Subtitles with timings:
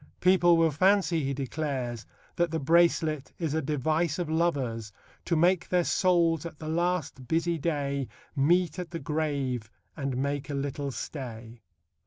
[0.19, 4.91] People will fancy, he declares, that the bracelet is a device of lovers
[5.25, 10.49] To make their souls at the last busy day Meet at the grave and make
[10.49, 11.61] a little stay.